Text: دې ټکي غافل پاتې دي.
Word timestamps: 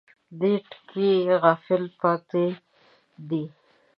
دې 0.39 0.51
ټکي 0.69 1.09
غافل 1.41 1.83
پاتې 1.99 2.45
دي. 3.29 3.43